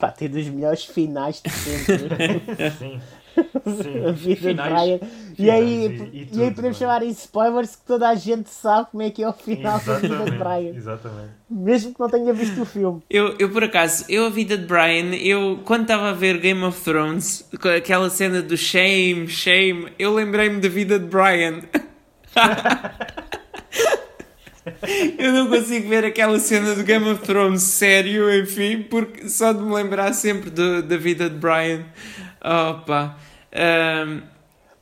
Pá, 0.01 0.11
tem 0.11 0.29
dos 0.29 0.49
melhores 0.49 0.85
finais 0.85 1.41
de 1.45 1.51
sempre. 1.53 1.99
Sim. 2.79 3.01
a 3.37 3.71
Sim. 3.71 4.13
vida 4.15 4.41
Finais- 4.49 4.83
de 4.91 4.99
Brian. 4.99 5.11
E 5.39 5.51
aí, 5.51 5.89
finais 5.89 6.11
e, 6.13 6.17
e- 6.17 6.29
e 6.33 6.43
aí 6.43 6.51
podemos 6.51 6.57
mano. 6.63 6.75
chamar 6.75 7.03
em 7.03 7.09
spoilers 7.11 7.77
que 7.77 7.83
toda 7.87 8.09
a 8.09 8.15
gente 8.15 8.49
sabe 8.51 8.89
como 8.91 9.03
é 9.03 9.11
que 9.11 9.23
é 9.23 9.29
o 9.29 9.33
final 9.33 9.79
da 9.79 9.99
vida 9.99 10.09
de 10.09 10.15
Exatamente. 10.15 10.39
Brian. 10.39 10.75
Exatamente. 10.75 11.29
Mesmo 11.51 11.95
que 11.95 12.01
não 12.01 12.09
tenha 12.11 12.33
visto 12.33 12.63
o 12.63 12.65
filme. 12.65 13.03
Eu, 13.11 13.37
eu, 13.39 13.51
por 13.51 13.63
acaso, 13.63 14.05
eu 14.09 14.27
a 14.27 14.31
vida 14.31 14.57
de 14.59 14.67
Brian, 14.67 15.15
eu 15.15 15.61
quando 15.65 15.83
estava 15.83 16.09
a 16.11 16.13
ver 16.13 16.39
Game 16.39 16.63
of 16.65 16.81
Thrones, 16.83 17.47
com 17.61 17.69
aquela 17.69 18.09
cena 18.11 18.43
do 18.43 18.57
shame, 18.57 19.29
shame, 19.29 19.93
eu 19.99 20.13
lembrei-me 20.15 20.61
da 20.61 20.69
vida 20.69 20.99
de 20.99 21.07
Brian. 21.07 21.61
eu 25.19 25.33
não 25.33 25.49
consigo 25.49 25.89
ver 25.89 26.05
aquela 26.05 26.39
cena 26.39 26.75
do 26.75 26.83
Game 26.85 27.09
of 27.11 27.23
Thrones 27.23 27.63
sério, 27.63 28.33
enfim, 28.41 28.83
porque 28.83 29.29
só 29.29 29.53
de 29.53 29.61
me 29.63 29.73
lembrar 29.75 30.13
sempre 30.13 30.51
do- 30.51 30.83
da 30.83 30.97
vida 30.97 31.29
de 31.31 31.37
Brian. 31.37 31.85
Opa. 32.43 33.17
Ahm, 33.53 34.23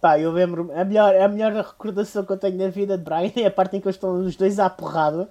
Pá, 0.01 0.19
eu 0.19 0.31
lembro 0.31 0.71
a 0.77 0.85
melhor, 0.85 1.15
a 1.17 1.27
melhor 1.29 1.53
recordação 1.53 2.25
que 2.25 2.33
eu 2.33 2.37
tenho 2.37 2.57
da 2.57 2.69
vida 2.69 2.97
de 2.97 3.03
Brian 3.05 3.33
é 3.37 3.47
a 3.47 3.51
parte 3.51 3.77
em 3.77 3.81
que 3.81 3.87
eles 3.89 3.97
estão 3.97 4.25
os 4.25 4.37
dois 4.37 4.59
à 4.59 4.71
porrada. 4.71 5.29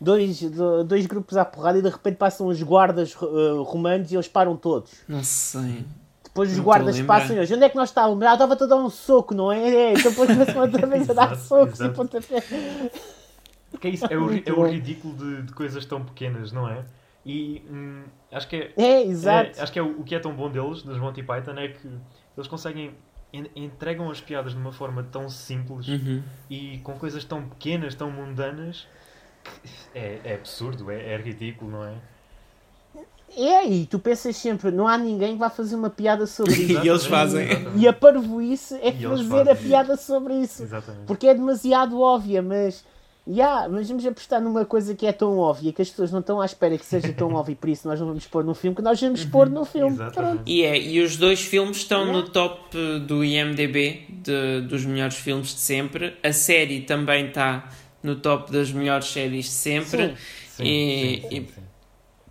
Dois, 0.00 0.40
do- 0.42 0.82
dois 0.84 1.04
grupos 1.06 1.36
à 1.36 1.44
porrada 1.44 1.78
e 1.78 1.82
de 1.82 1.88
repente 1.88 2.16
passam 2.16 2.46
os 2.46 2.62
guardas 2.62 3.14
uh, 3.20 3.62
romanos 3.62 4.10
e 4.10 4.14
eles 4.16 4.28
param 4.28 4.56
todos. 4.56 4.92
não 5.08 5.22
sei. 5.22 5.84
Depois 6.24 6.50
os 6.52 6.56
Não 6.58 6.64
guardas 6.64 7.00
passam 7.00 7.34
e 7.34 7.38
eles, 7.40 7.50
onde 7.50 7.64
é 7.64 7.68
que 7.68 7.74
nós 7.76 7.88
estávamos? 7.88 8.24
Ah, 8.24 8.34
estava 8.34 8.54
a 8.54 8.66
dar 8.66 8.76
um 8.76 8.88
soco, 8.88 9.34
não 9.34 9.50
é? 9.50 9.68
é. 9.68 9.92
Então 9.94 10.10
depois 10.12 10.30
começam 10.30 10.62
outra 10.62 10.86
vez 10.86 11.10
a 11.10 11.12
dar 11.12 11.32
Exato, 11.32 11.48
socos 11.48 11.80
e 11.80 11.82
exato. 11.82 12.08
Porque 13.70 13.86
é 13.88 13.90
isso, 13.90 14.04
é 14.06 14.16
o, 14.18 14.30
é 14.34 14.52
o 14.52 14.66
ridículo 14.66 15.14
de, 15.16 15.42
de 15.42 15.52
coisas 15.52 15.84
tão 15.84 16.04
pequenas, 16.04 16.50
não 16.52 16.68
é? 16.68 16.84
E 17.24 17.62
hum, 17.70 18.02
acho 18.32 18.48
que 18.48 18.56
é, 18.56 18.72
É, 18.76 19.02
exato. 19.06 19.58
É, 19.58 19.62
acho 19.62 19.72
que 19.72 19.78
é 19.78 19.82
o, 19.82 20.00
o 20.00 20.04
que 20.04 20.14
é 20.14 20.18
tão 20.18 20.34
bom 20.34 20.50
deles, 20.50 20.82
dos 20.82 20.98
Monty 20.98 21.22
Python, 21.22 21.52
é 21.58 21.68
que 21.68 21.86
eles 22.36 22.48
conseguem. 22.48 22.92
en- 23.32 23.50
entregam 23.54 24.10
as 24.10 24.20
piadas 24.20 24.52
de 24.52 24.58
uma 24.58 24.72
forma 24.72 25.02
tão 25.04 25.28
simples 25.28 25.86
Uhum. 25.86 26.22
e 26.48 26.78
com 26.78 26.94
coisas 26.98 27.24
tão 27.24 27.42
pequenas, 27.48 27.94
tão 27.94 28.10
mundanas, 28.10 28.88
que 29.44 29.98
é, 29.98 30.20
é 30.24 30.34
absurdo, 30.34 30.90
é, 30.90 31.12
é 31.14 31.16
ridículo, 31.16 31.70
não 31.70 31.84
é? 31.84 31.94
É, 33.36 33.64
e 33.64 33.86
tu 33.86 34.00
pensas 34.00 34.36
sempre, 34.36 34.72
não 34.72 34.88
há 34.88 34.98
ninguém 34.98 35.34
que 35.34 35.38
vá 35.38 35.48
fazer 35.48 35.76
uma 35.76 35.88
piada 35.90 36.26
sobre 36.26 36.52
E 36.58 36.72
isso. 36.72 36.78
eles 36.80 37.06
fazem. 37.06 37.46
E 37.76 37.86
a 37.86 37.92
parvoíce 37.92 38.74
é 38.76 38.92
E 38.92 39.04
eles 39.04 39.20
fazer 39.28 39.50
a 39.50 39.54
piada 39.54 39.96
sobre 39.96 40.34
isso. 40.34 40.64
Exatamente. 40.64 41.04
Porque 41.06 41.28
é 41.28 41.34
demasiado 41.34 42.00
óbvia, 42.00 42.42
mas. 42.42 42.84
Yeah, 43.28 43.68
mas 43.68 43.88
vamos 43.88 44.04
apostar 44.06 44.40
numa 44.40 44.64
coisa 44.64 44.94
que 44.94 45.06
é 45.06 45.12
tão 45.12 45.38
óbvia 45.38 45.72
que 45.72 45.82
as 45.82 45.90
pessoas 45.90 46.10
não 46.10 46.20
estão 46.20 46.40
à 46.40 46.46
espera 46.46 46.76
que 46.76 46.84
seja 46.84 47.12
tão 47.12 47.32
óbvio, 47.34 47.54
por 47.54 47.68
isso 47.68 47.86
nós 47.86 48.00
não 48.00 48.08
vamos 48.08 48.26
pôr 48.26 48.42
no 48.42 48.54
filme, 48.54 48.74
que 48.74 48.82
nós 48.82 49.00
vamos 49.00 49.24
pôr 49.26 49.48
no 49.48 49.64
filme. 49.64 49.96
E 50.46 50.62
é, 50.62 50.80
e 50.80 51.00
os 51.00 51.16
dois 51.16 51.40
filmes 51.40 51.76
estão 51.78 52.00
Yeah. 52.00 52.18
no 52.22 52.28
top 52.30 52.76
eh, 52.76 52.98
do 53.00 53.22
IMDB 53.24 54.06
de- 54.08 54.62
dos 54.62 54.84
melhores 54.86 55.16
filmes 55.16 55.48
de 55.54 55.60
sempre. 55.60 56.16
A 56.22 56.32
série 56.32 56.80
também 56.80 57.28
está 57.28 57.68
no 58.02 58.16
top 58.16 58.50
das 58.50 58.72
melhores 58.72 59.06
séries 59.06 59.44
de 59.44 59.50
sempre. 59.50 60.08
Sim. 60.08 60.14
Sim, 60.48 60.64
E- 60.64 61.20
sim, 61.22 61.28
sim, 61.28 61.36
e- 61.36 61.52
sim. 61.54 61.60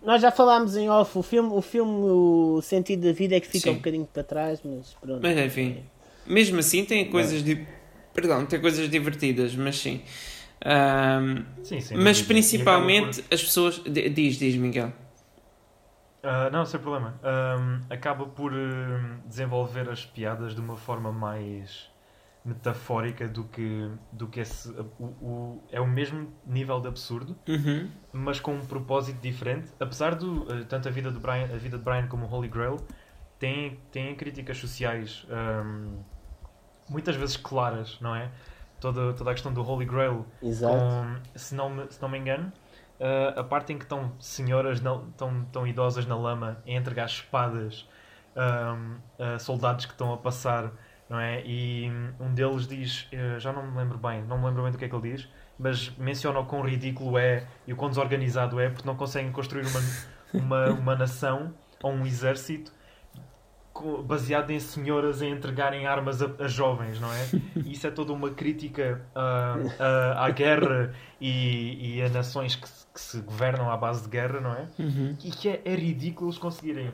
Nós 0.02 0.20
já 0.22 0.30
falámos 0.30 0.76
em 0.76 0.88
off, 0.90 1.16
o 1.18 1.22
filme, 1.22 1.50
o 1.52 1.60
filme, 1.62 1.92
o 1.92 2.60
sentido 2.62 3.06
da 3.06 3.12
vida 3.12 3.36
é 3.36 3.40
que 3.40 3.46
fica 3.46 3.64
Sim. 3.64 3.70
um 3.70 3.74
bocadinho 3.74 4.08
para 4.12 4.22
trás, 4.24 4.60
mas 4.64 4.94
pronto. 5.00 5.20
Mas 5.22 5.38
enfim, 5.38 5.78
mesmo 6.26 6.58
assim 6.58 6.84
tem 6.84 7.08
coisas 7.10 7.42
di- 7.44 7.66
Perdão, 8.12 8.44
tem 8.44 8.60
coisas 8.60 8.88
divertidas, 8.90 9.54
mas 9.54 9.78
sim. 9.78 10.00
Sim, 11.62 11.80
sim, 11.80 11.96
mas 11.96 12.22
principalmente 12.22 13.24
as 13.32 13.42
pessoas. 13.42 13.78
di- 13.78 14.08
Diz, 14.10 14.36
diz 14.38 14.56
Miguel. 14.56 14.92
Ah, 16.22 16.50
não, 16.50 16.66
sem 16.66 16.78
problema. 16.78 17.18
Ahm, 17.22 17.80
acaba 17.88 18.26
por 18.26 18.52
hum, 18.52 19.20
desenvolver 19.26 19.88
as 19.88 20.04
piadas 20.04 20.54
de 20.54 20.60
uma 20.60 20.76
forma 20.76 21.10
mais 21.10 21.88
metafórica 22.44 23.28
do 23.28 23.44
que, 23.44 23.90
do 24.12 24.26
que 24.28 24.40
esse, 24.40 24.68
o, 24.98 25.04
o- 25.04 25.64
é 25.70 25.80
o 25.80 25.86
mesmo 25.86 26.30
nível 26.46 26.80
de 26.80 26.88
absurdo, 26.88 27.36
Uhum. 27.48 27.88
mas 28.12 28.38
com 28.40 28.54
um 28.54 28.66
propósito 28.66 29.20
diferente. 29.20 29.72
Apesar 29.80 30.14
do 30.14 30.46
eh, 30.52 30.64
tanto 30.64 30.88
a 30.88 30.90
vida 30.90 31.10
de 31.10 31.18
Brian, 31.18 31.44
a 31.44 31.56
vida 31.58 31.78
de 31.78 31.84
Brian 31.84 32.06
como 32.06 32.26
o 32.26 32.30
Holy 32.32 32.48
Grail 32.48 32.76
têm, 33.38 33.78
têm 33.90 34.14
críticas 34.14 34.58
sociais 34.58 35.26
ahm, 35.30 36.00
muitas 36.88 37.16
vezes 37.16 37.36
claras, 37.36 37.98
não 38.00 38.14
é? 38.14 38.30
Toda, 38.80 39.12
toda 39.12 39.30
a 39.30 39.34
questão 39.34 39.52
do 39.52 39.62
Holy 39.62 39.84
Grail 39.84 40.24
Exato. 40.42 40.74
com, 40.74 41.38
se 41.38 41.54
não 41.54 41.68
me, 41.70 41.86
se 41.90 42.00
não 42.00 42.08
me 42.08 42.18
engano, 42.18 42.50
uh, 42.98 43.40
a 43.40 43.44
parte 43.44 43.72
em 43.72 43.78
que 43.78 43.84
estão 43.84 44.12
senhoras 44.18 44.80
na- 44.80 45.00
tão, 45.16 45.44
tão 45.52 45.66
idosas 45.66 46.06
na 46.06 46.16
lama 46.16 46.62
a 46.66 46.70
entregar 46.70 47.06
espadas 47.06 47.86
um, 48.36 48.96
a 49.18 49.38
soldados 49.38 49.86
que 49.86 49.92
estão 49.92 50.12
a 50.12 50.16
passar, 50.16 50.70
não 51.08 51.18
é? 51.18 51.42
E 51.44 51.90
um 52.20 52.32
deles 52.32 52.66
diz, 52.66 53.08
eh, 53.12 53.38
já 53.38 53.52
não 53.52 53.68
me 53.68 53.76
lembro 53.76 53.98
bem, 53.98 54.22
não 54.22 54.38
me 54.38 54.46
lembro 54.46 54.62
bem 54.62 54.72
do 54.72 54.78
que 54.78 54.84
é 54.84 54.88
que 54.88 54.94
ele 54.94 55.12
diz, 55.12 55.28
mas 55.58 55.90
menciona 55.96 56.38
o 56.38 56.46
quão 56.46 56.62
ridículo 56.62 57.18
é 57.18 57.46
e 57.66 57.72
o 57.72 57.76
quão 57.76 57.90
desorganizado 57.90 58.60
é 58.60 58.70
porque 58.70 58.86
não 58.86 58.94
conseguem 58.96 59.32
construir 59.32 59.66
uma, 59.66 59.80
uma, 60.32 60.70
uma 60.70 60.94
nação 60.94 61.52
ou 61.82 61.92
um 61.92 62.06
exército 62.06 62.72
baseado 64.06 64.50
em 64.50 64.60
senhoras 64.60 65.22
a 65.22 65.26
entregarem 65.26 65.86
armas 65.86 66.20
a, 66.22 66.30
a 66.38 66.48
jovens, 66.48 67.00
não 67.00 67.12
é? 67.12 67.28
E 67.64 67.72
Isso 67.72 67.86
é 67.86 67.90
toda 67.90 68.12
uma 68.12 68.30
crítica 68.30 69.00
ah, 69.14 69.56
à 70.24 70.30
guerra 70.30 70.92
e, 71.20 71.96
e 71.98 72.02
a 72.02 72.08
nações 72.08 72.54
que, 72.56 72.68
se- 72.68 72.86
que 72.92 73.00
se 73.00 73.20
governam 73.20 73.70
à 73.70 73.76
base 73.76 74.02
de 74.04 74.08
guerra, 74.08 74.40
não 74.40 74.52
é? 74.52 74.66
Uhum. 74.78 75.16
E 75.24 75.30
que 75.30 75.48
é, 75.48 75.60
é 75.64 75.74
ridículo 75.74 76.28
eles 76.30 76.38
conseguirem 76.38 76.90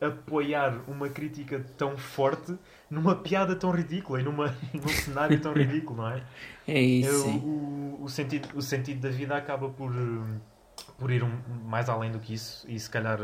apoiar 0.00 0.80
uma 0.88 1.08
crítica 1.10 1.64
tão 1.76 1.96
forte 1.96 2.56
numa 2.90 3.14
piada 3.14 3.54
tão 3.54 3.70
ridícula 3.70 4.20
e 4.20 4.24
numa, 4.24 4.54
num 4.72 4.88
cenário 4.88 5.38
tão 5.40 5.52
ridículo, 5.52 6.02
não 6.02 6.10
é? 6.10 6.22
É 6.66 6.80
isso. 6.80 7.10
Eu- 7.28 7.34
o, 7.36 7.98
o, 8.04 8.08
sentido, 8.08 8.48
o 8.54 8.62
sentido 8.62 9.00
da 9.00 9.10
vida 9.10 9.36
acaba 9.36 9.68
por, 9.68 9.92
por 10.98 11.10
ir 11.10 11.22
um- 11.22 11.38
mais 11.66 11.88
além 11.88 12.10
do 12.10 12.18
que 12.18 12.32
isso 12.34 12.64
e 12.68 12.78
se 12.80 12.88
calhar, 12.88 13.18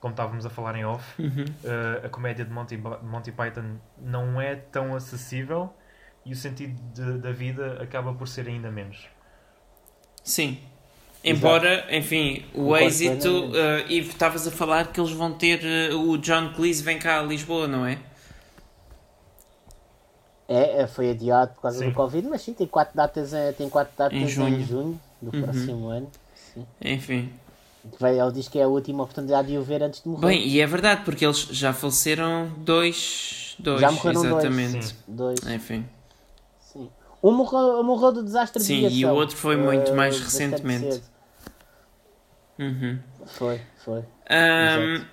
como 0.00 0.12
estávamos 0.12 0.44
a 0.46 0.50
falar 0.50 0.76
em 0.76 0.84
off, 0.84 1.04
Uhum. 1.22 1.44
eh, 1.64 2.02
a 2.06 2.08
comédia 2.08 2.44
de 2.44 2.50
Monty, 2.50 2.76
Monty 3.02 3.32
Python 3.32 3.76
não 3.98 4.40
é 4.40 4.56
tão 4.56 4.94
acessível 4.94 5.72
e 6.24 6.32
o 6.32 6.36
sentido 6.36 6.80
de- 6.94 7.18
da 7.18 7.32
vida 7.32 7.82
acaba 7.82 8.12
por 8.14 8.26
ser 8.28 8.48
ainda 8.48 8.70
menos. 8.70 9.08
Sim. 10.24 10.58
Embora, 11.22 11.86
enfim, 11.94 12.46
o 12.54 12.72
Concordo 12.72 12.84
êxito. 12.86 13.18
plenamente. 13.18 13.56
eh, 13.58 13.84
e 13.92 13.98
estavas 13.98 14.46
a 14.46 14.50
falar 14.50 14.90
que 14.92 15.00
eles 15.00 15.12
vão 15.12 15.32
ter. 15.34 15.60
eh, 15.64 15.94
o 15.94 16.16
John 16.16 16.52
Cleese 16.54 16.82
vem 16.82 16.98
cá 16.98 17.20
a 17.20 17.22
Lisboa, 17.22 17.66
não 17.68 17.84
é? 17.86 17.98
É, 20.48 20.82
é, 20.82 20.86
foi 20.86 21.10
adiado 21.10 21.54
por 21.54 21.62
causa 21.62 21.78
Sim. 21.78 21.90
do 21.90 21.94
Covid, 21.94 22.26
mas 22.28 22.42
sim, 22.42 22.52
tem 22.52 22.66
quatro 22.66 22.96
datas, 22.96 23.30
tem 23.56 23.68
quatro 23.68 23.92
datas 23.96 24.16
Em 24.16 24.24
em 24.24 24.28
junho. 24.28 24.62
junho, 24.66 25.00
do 25.22 25.30
Uhum. 25.32 25.42
próximo 25.44 25.88
ano. 25.88 26.10
Sim. 26.34 26.66
Enfim. 26.80 27.32
Ele 27.84 28.32
diz 28.32 28.46
que 28.48 28.58
é 28.58 28.64
a 28.64 28.68
última 28.68 29.02
oportunidade 29.02 29.48
de 29.48 29.56
o 29.58 29.62
ver 29.62 29.82
antes 29.82 30.02
de 30.02 30.08
morrer. 30.08 30.26
Bem, 30.26 30.46
e 30.46 30.60
é 30.60 30.66
verdade, 30.66 31.02
porque 31.04 31.24
eles 31.24 31.38
já 31.38 31.72
faleceram 31.72 32.50
dois. 32.58 33.54
Dois, 33.58 33.80
Já 33.80 33.90
morreram 33.90 34.22
dois. 34.22 34.34
exatamente. 34.44 34.86
Sim. 34.86 34.94
Dois. 35.08 35.38
Enfim. 35.46 35.86
Sim. 36.60 36.90
Um 37.22 37.32
morreu, 37.32 37.82
morreu 37.82 38.12
do 38.12 38.22
desastre 38.22 38.62
Sim, 38.62 38.80
de 38.80 38.86
aviação. 38.86 39.10
e 39.10 39.12
o 39.12 39.14
outro 39.14 39.36
foi 39.36 39.56
muito 39.56 39.90
eh, 39.90 39.94
mais 39.94 40.18
recentemente. 40.20 41.02
Uhum. 42.58 42.98
Foi, 43.26 43.60
foi. 43.84 44.04
Ahm, 44.28 44.94
Exato. 44.94 45.06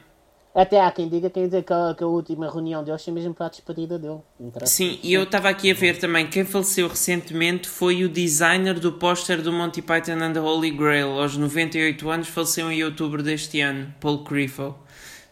Até 0.57 0.81
há 0.81 0.89
quem 0.89 1.07
diga 1.07 1.29
quem 1.29 1.45
dizer 1.45 1.63
que 1.63 1.71
a, 1.71 1.93
que 1.95 2.03
a 2.03 2.07
última 2.07 2.49
reunião 2.51 2.83
deles 2.83 3.03
foi 3.03 3.13
mesmo 3.13 3.31
para 3.31 3.45
a 3.45 3.49
despedida 3.49 3.99
dele. 3.99 4.17
Sim, 4.65 4.97
e 5.03 5.13
eu 5.13 5.21
estava 5.21 5.49
aqui 5.49 5.69
a 5.69 5.73
ver 5.75 5.99
também, 5.99 6.25
quem 6.25 6.43
faleceu 6.43 6.87
recentemente 6.87 7.69
foi 7.69 8.03
o 8.03 8.09
designer 8.09 8.79
do 8.79 8.91
póster 8.93 9.39
do 9.43 9.53
Monty 9.53 9.83
Python 9.83 10.13
and 10.13 10.33
the 10.33 10.39
Holy 10.39 10.71
Grail. 10.71 11.09
Aos 11.21 11.37
98 11.37 12.09
anos, 12.09 12.27
faleceu 12.27 12.71
em 12.71 12.83
outubro 12.83 13.21
deste 13.21 13.61
ano, 13.61 13.93
Paul 14.01 14.23
Crifo. 14.23 14.73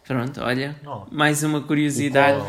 Pronto, 0.06 0.40
olha, 0.40 0.76
Oh. 0.86 1.00
mais 1.10 1.42
uma 1.42 1.60
curiosidade. 1.60 2.40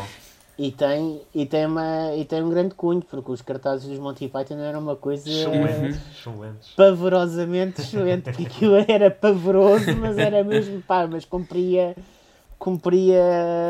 E 0.56 0.70
tem, 0.70 1.20
e, 1.34 1.46
tem 1.46 1.66
uma, 1.66 2.14
e 2.16 2.24
tem 2.24 2.42
um 2.44 2.50
grande 2.50 2.76
cunho, 2.76 3.02
porque 3.02 3.32
os 3.32 3.42
cartazes 3.42 3.88
dos 3.88 3.98
Monty 3.98 4.28
Python 4.28 4.58
eram 4.60 4.78
uma 4.78 4.94
coisa 4.94 5.28
excelentes, 5.28 5.98
excelentes. 6.16 6.68
pavorosamente 6.76 7.80
excelente, 7.80 8.30
que 8.32 8.42
aquilo 8.46 8.76
era 8.86 9.10
pavoroso, 9.10 9.96
mas 9.96 10.16
era 10.16 10.44
mesmo 10.44 10.80
pá, 10.82 11.08
mas 11.08 11.24
cumpria 11.24 11.96
cumpria 12.58 13.20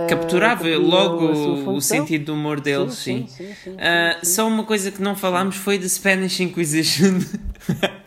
Capturava 0.08 0.62
cumpria 0.62 0.78
logo 0.78 1.26
o 1.72 1.80
sentido 1.80 2.26
do 2.26 2.34
humor 2.34 2.60
deles, 2.60 2.94
sim. 2.94 3.26
sim, 3.28 3.46
sim, 3.48 3.54
sim, 3.54 3.70
sim. 3.72 3.76
Só 4.26 4.46
uma 4.48 4.64
coisa 4.64 4.90
que 4.90 5.00
não 5.02 5.14
falámos 5.14 5.56
foi 5.56 5.78
de 5.78 5.88
Spanish 5.88 6.40
Inquisition. 6.40 7.18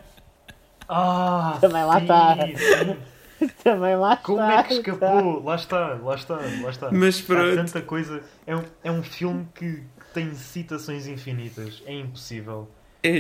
Ah, 0.94 1.58
Também 1.62 1.86
lá 1.86 2.02
tá. 2.02 2.38
sim. 2.46 3.48
também 3.64 3.96
lá 3.96 4.18
Como 4.18 4.42
está, 4.42 4.60
é 4.60 4.64
que 4.64 4.74
escapou? 4.74 5.42
Lá 5.44 5.56
está, 5.56 5.88
lá 6.04 6.16
está, 6.16 6.36
lá 6.36 6.70
está. 6.70 6.92
Mas 6.92 7.20
Há 7.22 7.24
pronto. 7.26 7.56
tanta 7.56 7.82
coisa. 7.82 8.22
É 8.46 8.56
um, 8.56 8.64
é 8.84 8.92
um 8.92 9.02
filme 9.02 9.48
que 9.56 9.84
tem 10.14 10.34
citações 10.36 11.08
infinitas. 11.08 11.82
É 11.86 11.94
impossível. 11.94 12.70
É. 13.04 13.12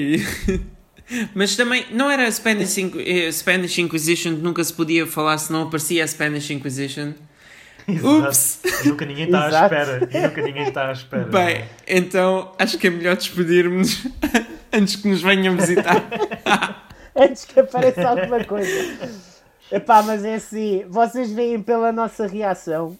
Mas 1.33 1.55
também, 1.55 1.85
não 1.91 2.09
era 2.11 2.27
a 2.27 2.31
Spanish, 2.31 2.77
Inqu- 2.77 2.99
eh, 2.99 3.31
Spanish 3.31 3.77
Inquisition 3.79 4.35
que 4.35 4.41
nunca 4.41 4.63
se 4.63 4.73
podia 4.73 5.07
falar 5.07 5.37
se 5.37 5.51
não 5.51 5.63
aparecia 5.63 6.03
a 6.03 6.07
Spanish 6.07 6.49
Inquisition? 6.51 7.13
Ups! 8.27 8.61
E 8.83 8.87
nunca 8.89 9.05
ninguém 9.05 9.25
está 9.25 9.43
à 9.43 9.47
Exato. 9.47 9.75
espera. 9.75 10.09
E 10.11 10.21
nunca 10.21 10.41
ninguém 10.41 10.63
está 10.63 10.87
à 10.87 10.91
espera. 10.91 11.23
Bem, 11.25 11.65
então 11.87 12.51
acho 12.57 12.77
que 12.77 12.87
é 12.87 12.89
melhor 12.89 13.15
despedirmos 13.15 14.05
antes 14.71 14.95
que 14.95 15.07
nos 15.07 15.21
venham 15.21 15.55
visitar. 15.55 16.03
Antes 17.13 17.43
que 17.43 17.59
apareça 17.59 18.07
alguma 18.07 18.41
coisa. 18.45 19.19
Epá, 19.69 20.01
mas 20.01 20.23
é 20.23 20.35
assim, 20.35 20.85
vocês 20.87 21.29
veem 21.29 21.61
pela 21.61 21.91
nossa 21.91 22.25
reação 22.25 22.97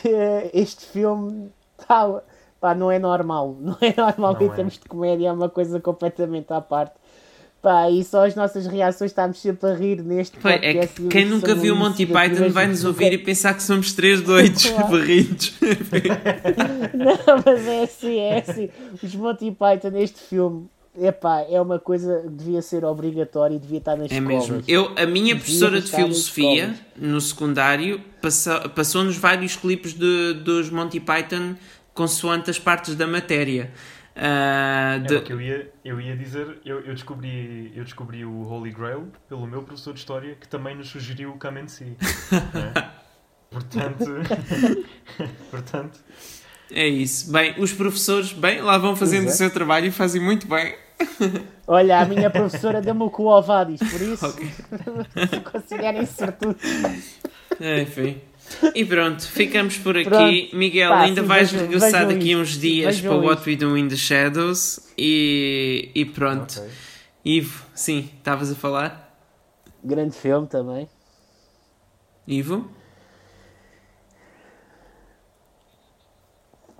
que 0.00 0.08
este 0.54 0.86
filme 0.86 1.50
tá, 1.86 2.20
pá, 2.60 2.74
não 2.76 2.90
é 2.90 2.98
normal. 2.98 3.56
Não 3.60 3.76
é 3.80 3.92
normal 3.96 4.34
Não 4.34 4.42
em 4.42 4.50
é. 4.50 4.54
termos 4.54 4.74
de 4.74 4.88
comédia, 4.88 5.28
é 5.28 5.32
uma 5.32 5.48
coisa 5.48 5.80
completamente 5.80 6.52
à 6.52 6.60
parte. 6.60 6.94
Pá, 7.60 7.90
e 7.90 8.04
só 8.04 8.24
as 8.24 8.36
nossas 8.36 8.66
reações 8.68 9.10
estamos 9.10 9.40
sempre 9.40 9.68
a 9.68 9.74
rir 9.74 10.00
neste 10.02 10.38
Foi, 10.38 10.52
é 10.52 10.86
que 10.86 11.08
quem 11.08 11.24
nunca 11.26 11.56
viu 11.56 11.74
Monty 11.74 12.06
Python 12.06 12.50
vai 12.50 12.68
nos 12.68 12.84
ouvir 12.84 13.12
e 13.12 13.18
pensar 13.18 13.52
que 13.54 13.62
somos 13.64 13.92
três 13.92 14.20
doidos 14.20 14.64
Claro. 14.66 14.88
barridos. 14.96 15.54
Não, 16.94 17.42
mas 17.44 17.66
é 17.66 17.82
assim, 17.82 18.16
é 18.18 18.38
assim. 18.38 18.68
Os 19.02 19.14
Monty 19.14 19.50
Python 19.50 19.90
neste 19.90 20.20
filme, 20.20 20.66
epá, 21.00 21.44
é 21.50 21.60
uma 21.60 21.78
coisa 21.78 22.20
que 22.22 22.28
devia 22.30 22.62
ser 22.62 22.84
obrigatória 22.84 23.56
e 23.56 23.58
devia 23.58 23.78
estar 23.78 23.96
nas 23.96 24.10
É 24.10 24.14
escolas. 24.14 24.48
mesmo. 24.48 24.64
Eu, 24.68 24.92
a 24.96 25.04
minha 25.06 25.34
Devia 25.34 25.36
professora 25.36 25.80
de 25.80 25.90
filosofia 25.90 26.74
no 26.96 27.20
secundário 27.20 28.00
passou- 28.22 28.68
passou-nos 28.70 29.16
vários 29.16 29.56
clipes 29.56 29.94
de, 29.94 30.34
dos 30.44 30.70
Monty 30.70 31.00
Python 31.00 31.54
consoante 31.94 32.50
as 32.50 32.58
partes 32.58 32.94
da 32.94 33.06
matéria. 33.06 33.72
É 34.20 34.98
de- 34.98 35.14
o 35.16 35.22
que 35.22 35.32
eu 35.32 35.40
ia, 35.40 35.70
eu 35.84 36.00
ia 36.00 36.16
dizer, 36.16 36.58
eu, 36.64 36.80
eu, 36.80 36.92
descobri, 36.94 37.72
eu 37.76 37.84
descobri 37.84 38.24
o 38.24 38.42
Holy 38.48 38.72
Grail 38.72 39.08
pelo 39.28 39.46
meu 39.46 39.62
professor 39.62 39.92
de 39.94 40.00
História, 40.00 40.34
que 40.34 40.48
também 40.48 40.74
nos 40.76 40.88
sugeriu 40.88 41.30
o 41.30 41.38
Come 41.38 41.60
and 41.60 41.68
See. 41.68 41.96
né? 42.52 42.90
Portanto, 43.50 44.04
portanto, 45.50 45.98
É 46.70 46.86
isso. 46.86 47.32
Bem, 47.32 47.54
os 47.58 47.72
professores, 47.72 48.32
bem, 48.32 48.60
lá 48.60 48.76
vão 48.76 48.94
fazendo 48.94 49.24
o 49.26 49.28
é. 49.28 49.32
seu 49.32 49.50
trabalho 49.50 49.86
e 49.86 49.90
fazem 49.90 50.20
muito 50.20 50.46
bem. 50.46 50.74
Olha, 51.66 52.00
a 52.00 52.04
minha 52.04 52.28
professora 52.28 52.82
deu-me 52.82 53.02
o 53.04 53.10
cu 53.10 53.28
ao 53.30 53.42
Vadis, 53.42 53.80
por 53.80 54.00
isso 54.02 54.26
Ok. 54.26 54.50
considerem 55.50 56.04
sortudo. 56.04 56.58
É, 57.60 57.82
Enfim. 57.82 58.20
E 58.74 58.84
pronto, 58.84 59.22
ficamos 59.26 59.76
por 59.78 59.96
aqui. 59.96 60.08
Pronto. 60.08 60.56
Miguel, 60.56 60.90
Pá, 60.90 61.00
ainda 61.02 61.22
sim, 61.22 61.26
vais 61.26 61.50
vejam- 61.50 61.66
regressar 61.66 62.06
vejam 62.06 62.08
daqui 62.18 62.36
uns 62.36 62.58
dias 62.58 62.96
Vejam 62.96 63.18
para 63.20 63.28
What. 63.28 63.48
We 63.50 63.56
Do 63.56 63.76
in 63.76 63.88
the 63.88 63.96
Shadows 63.96 64.80
e, 64.96 65.90
e 65.94 66.04
pronto. 66.04 66.58
ok. 66.60 66.70
Ivo, 67.24 67.64
sim, 67.74 68.08
estavas 68.18 68.50
a 68.50 68.54
falar? 68.54 69.14
Grande 69.84 70.16
filme 70.16 70.46
também. 70.46 70.88
Ivo? 72.26 72.70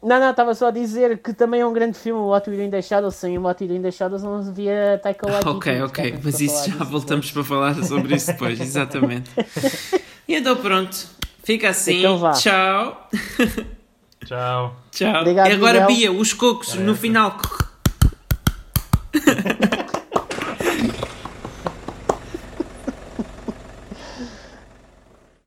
Não, 0.03 0.21
não, 0.21 0.31
estava 0.31 0.55
só 0.55 0.69
a 0.69 0.71
dizer 0.71 1.19
que 1.19 1.33
também 1.35 1.61
é 1.61 1.67
um 1.67 1.73
grande 1.73 1.99
filme, 1.99 2.21
o 2.21 2.27
What 2.29 2.49
We 2.49 2.57
Do 2.57 2.63
in 2.63 2.71
the 2.71 2.81
Shadows. 2.81 3.17
Sem 3.17 3.37
o 3.37 3.43
What 3.43 3.63
We 3.63 3.69
Do 3.69 3.75
in 3.75 3.83
the 3.83 3.91
Shadows 3.91 4.23
não 4.23 4.37
havia 4.37 4.99
Taika 5.03 5.27
Waititi. 5.31 5.49
Ok, 5.49 5.83
ok, 5.83 6.15
mas 6.23 6.41
isso 6.41 6.71
já 6.71 6.85
voltamos 6.85 7.31
para 7.33 7.43
falar 7.43 7.75
sobre 7.85 8.15
isso 8.15 8.29
depois, 8.29 8.59
exatamente. 8.61 9.29
E 10.29 10.37
então 10.37 10.55
pronto, 10.57 10.97
fica 11.49 11.71
assim. 11.71 12.01
Então 12.01 12.19
vá. 12.19 12.33
Tchau. 12.33 13.09
Tchau. 14.27 14.77
Tchau. 14.91 15.21
Obrigado, 15.21 15.49
e 15.49 15.53
agora, 15.55 15.87
Miguel. 15.87 15.97
Bia, 15.97 16.13
os 16.13 16.35
cocos 16.35 16.75
Era 16.75 16.83
no 16.83 16.95
final. 16.95 17.39